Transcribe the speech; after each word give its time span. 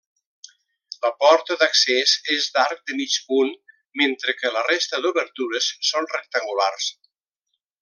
La 1.05 1.09
porta 1.23 1.57
d'accés 1.63 2.13
és 2.37 2.47
d'arc 2.55 2.81
de 2.91 2.97
mig 3.01 3.19
punt, 3.27 3.53
mentre 4.03 4.35
que 4.41 4.53
la 4.57 4.65
resta 4.71 5.03
d'obertures 5.05 5.69
són 5.91 6.11
rectangulars. 6.17 6.91